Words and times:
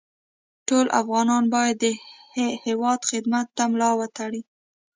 ټول 0.67 0.85
افغانان 1.01 1.43
باید 1.55 1.75
د 1.83 1.85
هېواد 2.65 2.99
خدمت 3.09 3.47
ته 3.57 3.63
ملا 3.71 3.91
وتړي 3.99 4.41